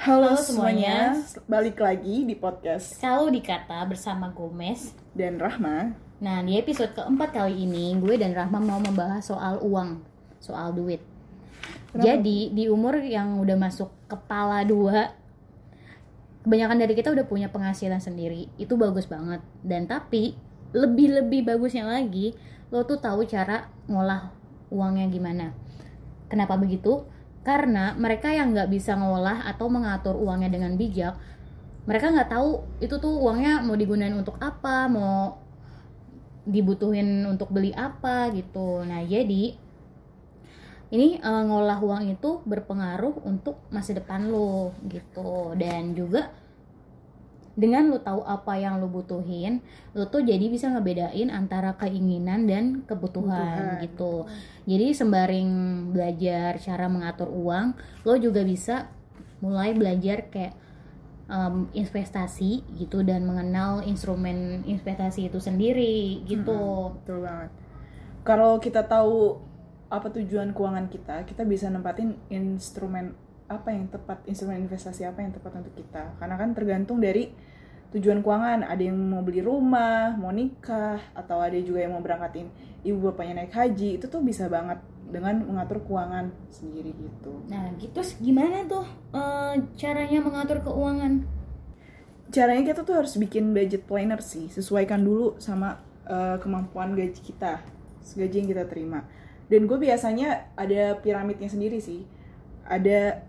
[0.00, 1.12] Halo, Halo semuanya.
[1.12, 1.44] semuanya.
[1.44, 4.96] balik lagi di podcast Selalu dikata bersama Gomez.
[5.12, 5.92] dan Rahma.
[6.24, 10.00] Nah, di episode keempat kali ini, gue dan Rahma mau membahas soal uang,
[10.40, 11.04] soal duit.
[11.92, 12.16] Kenapa?
[12.16, 15.12] Jadi, di umur yang udah masuk kepala dua,
[16.48, 18.48] kebanyakan dari kita udah punya penghasilan sendiri.
[18.56, 19.44] Itu bagus banget.
[19.60, 20.32] Dan tapi,
[20.72, 22.32] lebih-lebih bagusnya lagi,
[22.72, 24.32] lo tuh tahu cara ngolah
[24.72, 25.52] uangnya gimana.
[26.32, 27.04] Kenapa begitu?
[27.40, 31.16] Karena mereka yang nggak bisa ngolah atau mengatur uangnya dengan bijak,
[31.88, 35.40] mereka nggak tahu itu tuh uangnya mau digunain untuk apa, mau
[36.44, 38.84] dibutuhin untuk beli apa gitu.
[38.84, 39.56] Nah jadi
[40.90, 46.34] ini eh, ngolah uang itu berpengaruh untuk masa depan lo gitu dan juga
[47.58, 49.60] dengan lo tahu apa yang lo butuhin,
[49.92, 53.82] lo tuh jadi bisa ngebedain antara keinginan dan kebutuhan Kebutuhan.
[53.84, 54.14] gitu.
[54.70, 55.50] Jadi sembaring
[55.90, 57.74] belajar cara mengatur uang,
[58.06, 58.88] lo juga bisa
[59.42, 60.54] mulai belajar kayak
[61.26, 66.94] em, investasi gitu dan mengenal instrumen investasi itu sendiri gitu.
[67.02, 67.50] Betul banget.
[68.22, 69.40] Kalau kita tahu
[69.90, 73.18] apa tujuan keuangan kita, kita bisa nempatin instrumen
[73.50, 76.14] apa yang tepat, instrumen investasi apa yang tepat untuk kita.
[76.22, 77.34] Karena kan tergantung dari
[77.90, 78.62] tujuan keuangan.
[78.62, 82.46] Ada yang mau beli rumah, mau nikah, atau ada juga yang mau berangkatin
[82.86, 83.98] ibu bapaknya naik haji.
[83.98, 84.78] Itu tuh bisa banget
[85.10, 87.42] dengan mengatur keuangan sendiri gitu.
[87.50, 91.40] Nah, gitu gimana tuh eh, caranya mengatur keuangan?
[92.30, 97.58] caranya kita tuh harus bikin budget planner sih sesuaikan dulu sama uh, kemampuan gaji kita
[98.16, 99.04] gaji yang kita terima
[99.50, 102.06] dan gue biasanya ada piramidnya sendiri sih
[102.64, 103.26] ada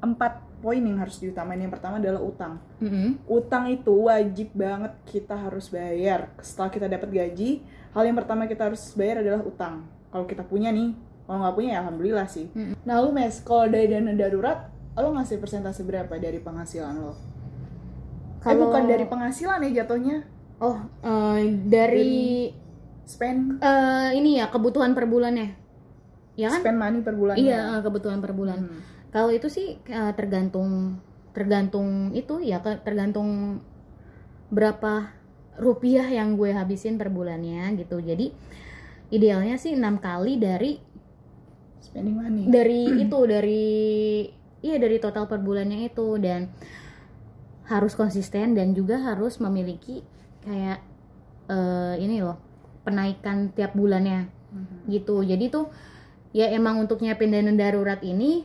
[0.00, 3.16] empat poin yang harus diutamain yang pertama adalah utang Mm-mm.
[3.26, 8.66] utang itu wajib banget kita harus bayar setelah kita dapat gaji hal yang pertama kita
[8.66, 10.92] harus bayar adalah utang kalau kita punya nih
[11.24, 12.76] kalau nggak punya ya alhamdulillah sih Mm-mm.
[12.82, 18.42] nah lu mes kalau dari dana darurat lo ngasih persentase berapa dari penghasilan lo Eh
[18.42, 20.24] Kalau- bukan dari penghasilan ya jatuhnya
[20.58, 22.52] Oh, eh, dari
[23.02, 25.56] spend eh, ini ya kebutuhan per bulannya,
[26.36, 26.60] ya kan?
[26.60, 28.60] spend money per bulan Iya, eh, kebutuhan per bulan.
[28.60, 28.80] Hmm.
[29.10, 30.98] Kalau itu sih eh, tergantung
[31.30, 33.62] tergantung itu ya tergantung
[34.50, 35.14] berapa
[35.58, 37.98] rupiah yang gue habisin per bulannya gitu.
[38.02, 38.30] Jadi
[39.10, 40.78] idealnya sih enam kali dari
[41.82, 43.64] spending money dari itu dari
[44.62, 46.50] iya dari total per bulannya itu dan
[47.66, 50.02] harus konsisten dan juga harus memiliki
[50.42, 50.78] kayak
[51.50, 52.38] eh, ini loh
[52.82, 54.90] penaikan tiap bulannya Mhm.
[54.90, 55.70] gitu jadi tuh
[56.34, 58.42] ya emang untuk nyiapin dana darurat ini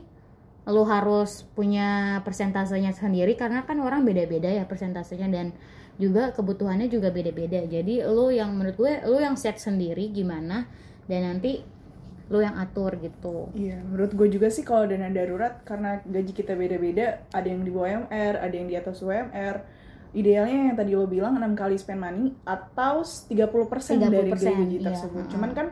[0.65, 5.53] lo harus punya persentasenya sendiri karena kan orang beda-beda ya persentasenya dan
[6.01, 10.65] juga kebutuhannya juga beda-beda jadi lo yang menurut gue lo yang set sendiri gimana
[11.05, 11.61] dan nanti
[12.25, 16.57] lo yang atur gitu Iya, menurut gue juga sih kalau dana darurat karena gaji kita
[16.57, 19.61] beda-beda, ada yang di bawah UMR, ada yang di atas UMR.
[20.15, 23.29] Idealnya yang tadi lo bilang 6 kali spend money atau 30%,
[24.09, 25.23] dari 30%, gaji iya, tersebut.
[25.29, 25.67] Cuman kan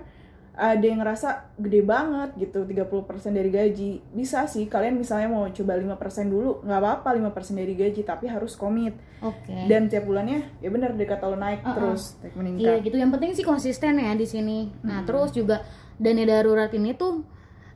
[0.54, 4.06] ada yang ngerasa gede banget gitu 30% dari gaji.
[4.14, 8.54] Bisa sih kalian misalnya mau coba 5% dulu, nggak apa-apa 5% dari gaji, tapi harus
[8.54, 8.94] komit.
[9.18, 11.74] oke Dan tiap bulannya ya benar dekat kalau naik Uh-uh.
[11.74, 12.86] terus, naik Iya meningkat.
[12.86, 12.96] gitu.
[13.02, 14.70] Yang penting sih konsisten ya di sini.
[14.86, 15.66] Nah terus juga
[15.98, 17.26] dana darurat ini tuh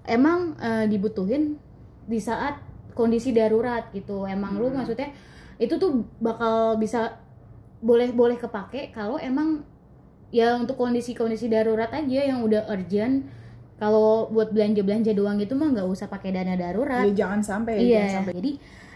[0.06, 1.58] emang eh, dibutuhin
[2.06, 2.62] di saat
[2.94, 4.30] kondisi darurat gitu.
[4.30, 5.10] Emang lu maksudnya
[5.58, 7.18] itu tuh bakal bisa
[7.82, 9.66] boleh boleh kepake kalau emang
[10.34, 13.28] ya untuk kondisi-kondisi darurat aja yang udah urgent.
[13.78, 17.06] Kalau buat belanja-belanja doang gitu mah nggak usah pakai dana darurat.
[17.14, 18.52] Ya, jangan sampai ya, Iya, jangan sampai jadi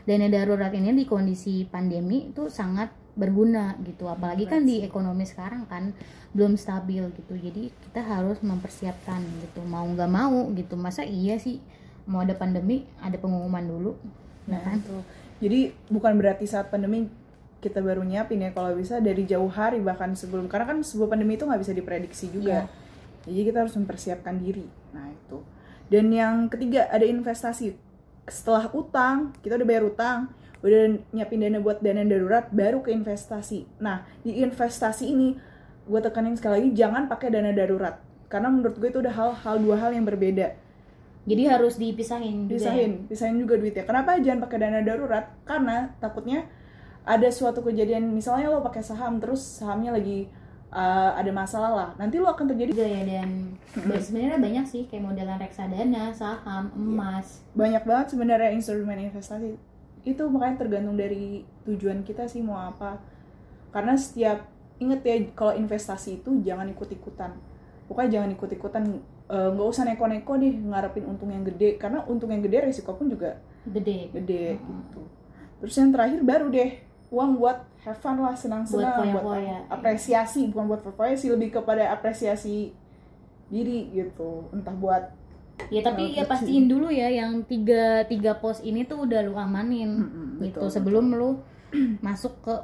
[0.09, 4.09] dana darurat ini di kondisi pandemi itu sangat berguna gitu.
[4.09, 5.93] Apalagi kan di ekonomi sekarang kan
[6.33, 7.33] belum stabil gitu.
[7.37, 9.61] Jadi kita harus mempersiapkan gitu.
[9.61, 10.73] Mau nggak mau gitu.
[10.73, 11.61] Masa iya sih
[12.09, 13.93] mau ada pandemi ada pengumuman dulu,
[14.49, 14.81] ya Nah, kan?
[14.81, 14.97] itu.
[15.41, 15.59] Jadi
[15.93, 17.05] bukan berarti saat pandemi
[17.61, 21.37] kita baru nyiapin ya kalau bisa dari jauh hari bahkan sebelum karena kan sebuah pandemi
[21.37, 22.65] itu nggak bisa diprediksi juga.
[23.23, 24.65] Jadi kita harus mempersiapkan diri.
[24.91, 25.45] Nah itu.
[25.93, 27.77] Dan yang ketiga ada investasi.
[28.25, 30.33] Setelah utang kita udah bayar utang,
[30.65, 33.69] udah nyiapin dana buat dana darurat, baru ke investasi.
[33.77, 35.37] Nah di investasi ini
[35.85, 37.97] gue tekanin sekali lagi jangan pakai dana darurat
[38.31, 40.55] karena menurut gue itu udah hal-hal dua hal yang berbeda
[41.21, 42.57] Jadi harus dipisahin juga ya.
[42.57, 46.47] pisahin pisahin juga duitnya kenapa jangan pakai dana darurat karena takutnya
[47.01, 50.29] ada suatu kejadian misalnya lo pakai saham terus sahamnya lagi
[50.69, 52.71] uh, ada masalah lah nanti lo akan terjadi.
[52.73, 57.41] Ya dan sebenarnya banyak sih kayak modelan reksadana, saham, emas.
[57.53, 59.57] banyak banget sebenarnya instrumen investasi.
[60.01, 62.97] Itu makanya tergantung dari tujuan kita sih mau apa.
[63.73, 64.49] Karena setiap
[64.81, 67.37] inget ya kalau investasi itu jangan ikut ikutan
[67.85, 68.83] pokoknya jangan ikut ikutan
[69.31, 71.75] nggak usah neko-neko deh ngarepin untung yang gede.
[71.75, 74.09] Karena untung yang gede resiko pun juga Gede.
[74.15, 75.01] gede gitu.
[75.61, 76.71] Terus yang terakhir baru deh
[77.11, 79.57] uang buat have fun lah senang-senang Buat buat, foya-foya.
[79.67, 82.71] apresiasi bukan buat foya sih lebih kepada apresiasi
[83.47, 85.03] diri gitu entah buat
[85.69, 89.37] Ya tapi Kalau ya pastiin dulu ya yang tiga tiga pos ini tuh udah lu
[89.37, 91.37] amanin Mm-mm, gitu betul, sebelum lu
[92.05, 92.55] masuk ke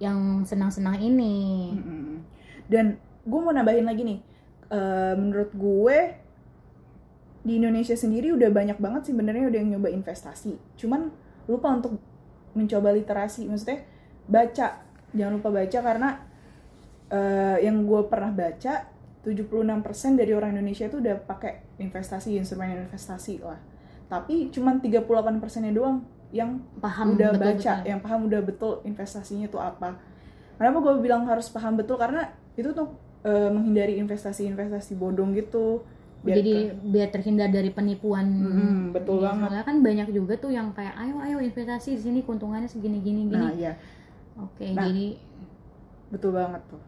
[0.00, 1.70] yang senang-senang ini.
[1.70, 2.18] Mm-mm.
[2.66, 4.20] dan gue mau nambahin lagi nih
[4.70, 5.98] Eh, menurut gue
[7.42, 11.10] di Indonesia sendiri udah banyak banget sih sebenarnya udah yang nyoba investasi cuman
[11.50, 11.98] lupa untuk
[12.54, 13.46] mencoba literasi.
[13.46, 13.84] Maksudnya
[14.26, 14.68] baca.
[15.10, 16.10] Jangan lupa baca karena
[17.10, 18.86] eh, yang gue pernah baca
[19.20, 23.58] 76% dari orang Indonesia itu udah pakai investasi instrumen investasi lah.
[24.08, 25.06] Tapi cuman 38%
[25.66, 27.58] nya doang yang Paham udah betul-betul.
[27.58, 29.98] baca yang paham udah betul investasinya itu apa.
[30.56, 31.98] Kenapa gue bilang harus paham betul?
[31.98, 32.94] Karena itu tuh
[33.26, 35.82] eh, menghindari investasi-investasi bodong gitu
[36.20, 38.26] Biar Jadi ke- biar terhindar dari penipuan.
[38.28, 39.48] Mm-mm, betul Iya, banget.
[39.48, 43.24] Soalnya kan banyak juga tuh yang kayak ayo ayo investasi di sini keuntungannya segini gini
[43.24, 43.34] gini.
[43.34, 43.72] nah iya
[44.36, 44.84] Oke, nah.
[44.84, 45.16] jadi
[46.08, 46.80] betul banget tuh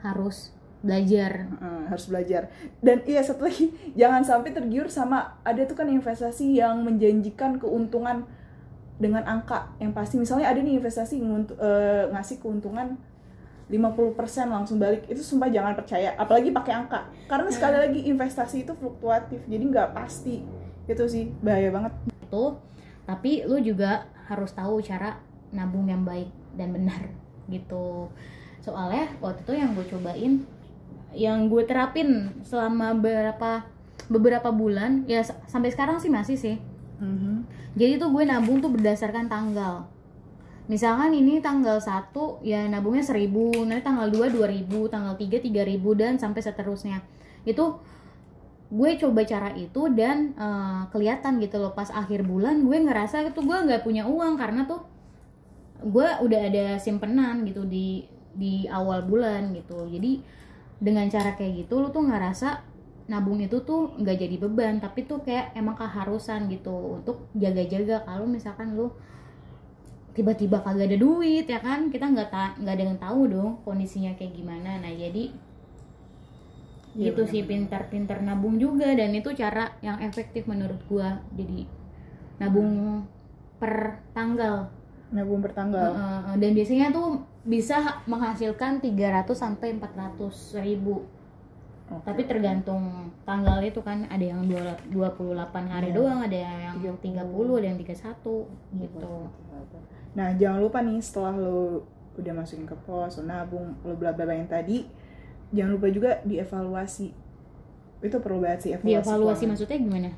[0.00, 1.50] harus belajar.
[1.50, 2.42] Heeh, harus belajar
[2.78, 8.22] dan iya satu lagi jangan sampai tergiur sama ada tuh kan investasi yang menjanjikan keuntungan
[8.94, 12.94] dengan angka yang pasti misalnya ada nih investasi eh, ngasih keuntungan
[13.68, 17.04] 50% langsung balik itu sumpah jangan percaya apalagi pakai angka.
[17.28, 20.40] Karena sekali lagi investasi itu fluktuatif jadi nggak pasti.
[20.88, 21.92] Itu sih bahaya banget.
[22.24, 22.56] Itu
[23.04, 25.20] tapi lu juga harus tahu cara
[25.52, 27.12] nabung yang baik dan benar
[27.48, 28.08] gitu.
[28.64, 30.32] Soalnya waktu itu yang gue cobain
[31.16, 33.64] yang gue terapin selama beberapa
[34.12, 36.56] beberapa bulan ya sampai sekarang sih masih sih.
[37.76, 39.88] Jadi tuh gue nabung tuh berdasarkan tanggal
[40.68, 42.12] misalkan ini tanggal 1
[42.44, 47.00] ya nabungnya 1000 nanti tanggal 2 2000 tanggal 3 3000 dan sampai seterusnya.
[47.48, 47.80] Itu
[48.68, 53.40] gue coba cara itu dan eh, kelihatan gitu loh pas akhir bulan gue ngerasa itu
[53.40, 54.84] gue nggak punya uang karena tuh
[55.80, 58.04] gue udah ada simpenan gitu di
[58.38, 59.88] di awal bulan gitu.
[59.88, 60.22] Jadi
[60.78, 62.62] dengan cara kayak gitu lu tuh ngerasa
[63.08, 68.04] nabung itu tuh nggak jadi beban tapi tuh kayak emang keharusan gitu untuk jaga-jaga.
[68.04, 68.92] Kalau misalkan lu
[70.18, 71.86] tiba-tiba kagak ada duit ya kan?
[71.86, 74.82] Kita nggak ta- nggak ada yang tahu dong kondisinya kayak gimana.
[74.82, 75.30] Nah jadi
[76.98, 78.90] Iya, gitu sih pintar-pintar nabung juga.
[78.90, 81.22] Dan itu cara yang efektif menurut gua.
[81.32, 81.62] Jadi
[82.36, 83.04] nabung
[83.56, 84.66] per tanggal.
[85.08, 91.06] Nabung bertanggal Heeh, dan biasanya tuh bisa menghasilkan 300 sampai 400 ribu.
[91.88, 92.04] Oke.
[92.04, 92.84] tapi tergantung
[93.24, 94.04] tanggal itu kan.
[94.12, 95.96] Ada yang dua- 28 hari Iya.
[95.96, 97.00] doang ada yang 30.
[97.00, 98.44] 30 ada yang 31
[98.76, 99.08] gitu
[100.18, 101.86] Nah, jangan lupa nih setelah lo
[102.18, 104.82] udah masukin ke pos, lo nabung, lo bla bla bla yang tadi,
[105.54, 107.14] jangan lupa juga dievaluasi.
[108.02, 108.90] Itu perlu banget sih evaluasi.
[108.90, 109.50] dievaluasi keuangan.
[109.54, 110.10] maksudnya gimana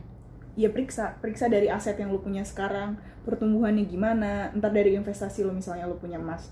[0.58, 5.54] Iya periksa, periksa dari aset yang lo punya sekarang, pertumbuhannya gimana, entar dari investasi lo
[5.54, 6.50] misalnya lo punya emas.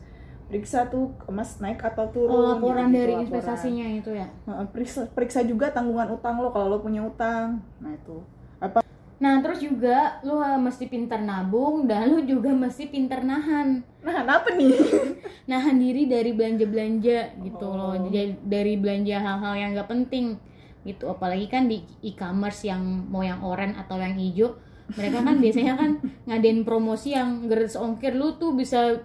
[0.49, 2.33] Periksa tuh emas naik atau turun.
[2.33, 3.27] oh, laporan gitu, dari laporan.
[3.29, 4.29] investasinya itu ya
[4.73, 7.61] Periksa, periksa juga tanggungan utang lo kalau lo punya utang.
[7.81, 8.23] Nah itu.
[8.62, 8.81] Apa?
[9.19, 14.25] Nah terus juga lu uh, mesti pintar nabung dan lu juga mesti pintar nahan Nah,
[14.25, 14.73] apa nih?
[15.50, 17.99] nahan diri dari belanja-belanja gitu Oh.
[17.99, 18.09] loh
[18.47, 20.38] dari belanja hal-hal yang gak penting
[20.87, 22.81] gitu apalagi kan di e-commerce yang
[23.11, 24.55] mau yang oranye atau yang hijau
[24.94, 25.91] mereka kan biasanya kan
[26.25, 29.02] ngadain promosi yang gratis ongkir lu tuh bisa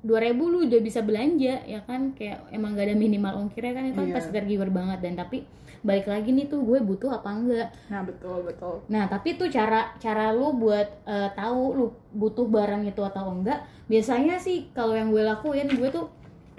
[0.00, 3.84] 2000 2000 lu udah bisa belanja ya kan kayak emang gak ada minimal ongkirnya kan
[3.84, 4.14] itu kan Iya.
[4.14, 5.42] pasti tergiur banget dan tapi
[5.78, 8.82] balik lagi nih tuh gue butuh apa enggak Nah betul betul.
[8.88, 13.58] Nah, tapi tuh cara cara lu buat eh, tahu lu butuh barang itu atau enggak,
[13.86, 16.10] biasanya sih kalau yang gue lakuin gue tuh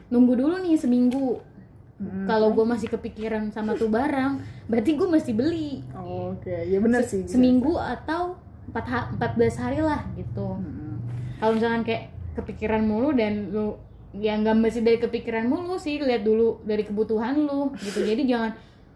[0.10, 1.36] nunggu dulu nih seminggu.
[1.96, 2.26] Mm.
[2.26, 5.84] Kalau gue masih kepikiran sama tuh barang, berarti gue mesti beli.
[5.92, 7.22] Oke, ya benar Se- sih.
[7.22, 7.36] bisa.
[7.36, 10.56] seminggu atau 4 ha- 14 hari lah gitu.
[10.56, 10.96] Mm-mm.
[11.38, 12.08] Kalau misalkan kayak
[12.40, 13.76] kepikiran mulu dan lu
[14.16, 18.02] ya nggak mesti dari kepikiran mulu sih, lihat dulu dari kebutuhan lu gitu.
[18.02, 18.52] Jadi jangan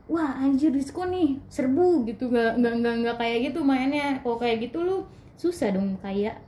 [0.09, 4.67] wah anjir diskon nih serbu gitu nggak nggak nggak nggak kayak gitu mainnya kalau kayak
[4.67, 4.97] gitu lu
[5.39, 6.43] susah dong kayak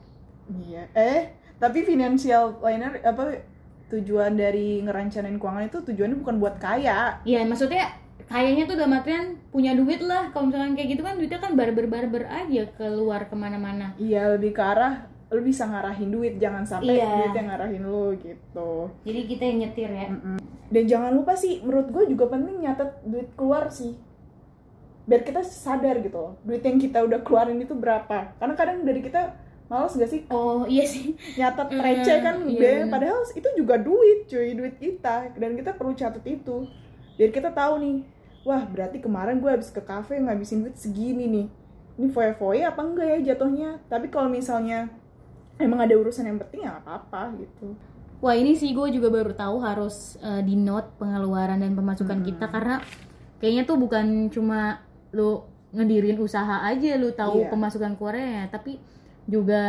[0.45, 0.85] Iya.
[0.93, 1.21] Eh,
[1.57, 3.41] tapi financial planner apa
[3.89, 7.17] tujuan dari ngerancanain keuangan itu tujuannya bukan buat kaya.
[7.23, 11.39] ya maksudnya kayaknya tuh dalam artian punya duit lah kalau misalkan kayak gitu kan duitnya
[11.41, 16.37] kan barber barber aja keluar ke mana-mana Iya, lebih ke arah lu bisa ngarahin duit,
[16.37, 17.09] jangan sampai Iya.
[17.09, 18.69] duit yang ngarahin lu gitu.
[19.01, 20.07] jadi kita yang nyetir ya
[20.65, 23.93] Dan jangan lupa sih, menurut gue juga penting nyatet duit keluar sih.
[25.05, 28.33] Biar kita sadar gitu loh, duit yang kita udah keluarin itu berapa.
[28.37, 32.93] Karena kadang dari kita males gak sih oh iya sih nyatet receh kan iya bener.
[32.93, 36.69] padahal itu juga duit cuy duit kita dan kita perlu catat itu
[37.17, 37.97] biar kita tahu nih
[38.45, 41.47] wah berarti kemarin gue habis ke kafe ngabisin duit segini nih
[41.97, 44.93] ini foya-foya apa enggak ya jatuhnya tapi kalau misalnya
[45.57, 47.75] emang ada urusan yang penting ya apa-apa gitu
[48.17, 52.25] Wah ini sih gue juga baru tahu harus eh, di note pengeluaran dan pemasukan Hmm.
[52.25, 52.79] kita karena
[53.37, 54.81] kayaknya tuh bukan cuma
[55.11, 57.51] lu ngedirin usaha aja lu tahu Iya.
[57.51, 58.79] pemasukan keluarnya tapi
[59.25, 59.61] juga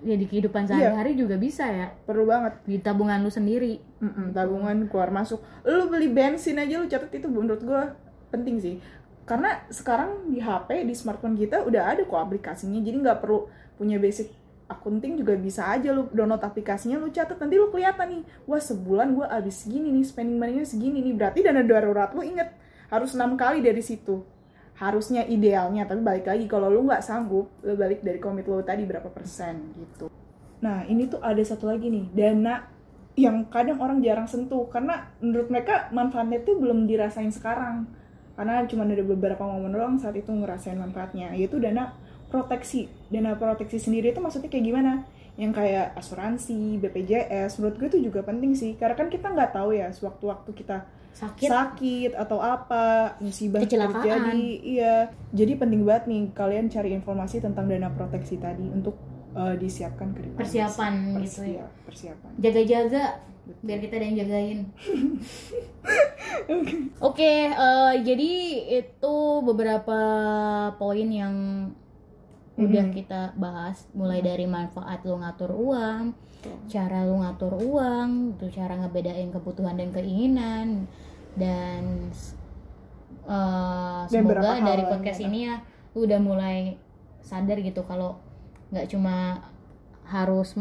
[0.00, 3.76] ya di kehidupan sehari-hari juga bisa ya perlu banget di tabungan lu sendiri.
[4.00, 7.82] Mm-mm, tabungan keluar masuk lu beli bensin aja lu catat itu menurut gue
[8.28, 8.76] penting sih
[9.22, 13.46] karena sekarang di HP di smartphone kita udah ada kok aplikasinya jadi nggak perlu
[13.76, 14.32] punya basic
[14.72, 19.12] akunting juga bisa aja lu download aplikasinya lu catat nanti lu kelihatan nih wah sebulan
[19.12, 21.14] gue habis segini nih spending money-nya segini nih.
[21.14, 22.48] Berarti dana darurat lu inget
[22.88, 24.24] harus enam kali dari situ.
[24.80, 28.82] Harusnya idealnya tapi balik lagi kalau lu nggak sanggup lu balik dari komit lu tadi
[28.88, 30.08] berapa persen gitu.
[30.64, 32.66] Nah ini tuh ada satu lagi nih dana
[33.12, 37.84] yang kadang orang jarang sentuh karena menurut mereka manfaatnya tuh belum dirasain sekarang.
[38.32, 41.92] Karena cuma ada beberapa momen doang saat itu ngerasain manfaatnya yaitu dana
[42.32, 45.04] proteksi dana proteksi sendiri itu maksudnya kayak gimana
[45.36, 49.72] yang kayak asuransi BPJS menurut gue itu juga penting sih karena kan kita nggak tahu
[49.72, 51.44] ya sewaktu-waktu kita Sakit.
[51.44, 54.00] sakit atau apa musibah Kecelakaan.
[54.00, 54.94] terjadi iya
[55.28, 58.96] jadi penting banget nih kalian cari informasi tentang dana proteksi tadi untuk
[59.32, 61.64] eh, disiapkan ke depan Persiapan gitu ya.
[61.68, 63.02] Persiap- persiapan Jaga-jaga
[63.42, 64.58] biar kita ada yang jagain.
[67.02, 68.32] Oke, eh, jadi
[68.78, 69.98] itu beberapa
[70.76, 71.34] poin yang
[72.52, 72.92] udah Mhm.
[72.92, 76.56] kita bahas mulai dari manfaat lu ngatur uang, Betul.
[76.68, 80.84] cara lu ngatur uang, tuh cara ngebedain kebutuhan dan keinginan
[81.34, 82.12] dan
[83.22, 85.62] eh, Dan semoga dari podcast ini ya
[85.94, 86.74] lu udah mulai
[87.22, 88.18] sadar gitu kalau
[88.74, 89.38] nggak cuma
[90.04, 90.58] harus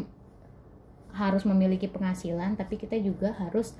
[1.11, 3.73] harus memiliki penghasilan tapi kita juga harus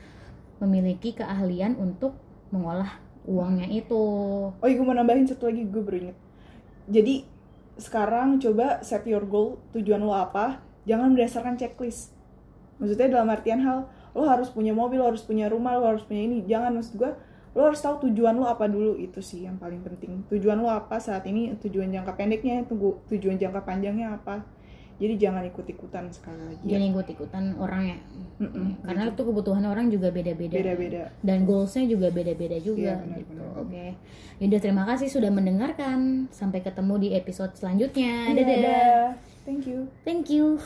[0.58, 2.18] memiliki keahlian untuk
[2.50, 4.02] mengolah uangnya itu
[4.52, 6.18] Oh iya gue mau nambahin satu lagi gue baru inget
[6.90, 7.16] Jadi
[7.82, 12.14] sekarang coba set your goal tujuan lo apa Jangan berdasarkan checklist.
[12.82, 16.26] Maksudnya dalam artian hal Lo harus punya mobil, lo harus punya rumah, lo harus punya
[16.26, 16.46] ini.
[16.46, 17.12] Jangan maksud gue
[17.52, 18.96] Lo harus tahu tujuan lo apa dulu.
[18.96, 20.24] Itu sih yang paling penting.
[20.32, 21.52] Tujuan lo apa saat ini?
[21.60, 22.64] Tujuan jangka pendeknya?
[22.64, 24.61] Tunggu Tujuan jangka panjangnya apa
[25.02, 26.78] Jadi jangan ikut-ikutan sekali lagi ya.
[26.78, 27.98] jangan ikut ikutan orang ya.
[28.38, 30.54] Mm-mm, karena itu kebutuhan orang juga beda-beda.
[30.54, 31.10] Beda-beda.
[31.20, 33.34] Dan goalsnya juga beda-beda juga Iya, benar, gitu.
[33.34, 33.58] benar.
[33.58, 33.86] oke.
[34.38, 36.30] Yaudah terima kasih sudah mendengarkan.
[36.30, 38.30] Sampai ketemu di episode selanjutnya.
[38.30, 39.06] Iya, dadah dadah.
[39.42, 39.90] Thank you.
[40.06, 40.62] Thank you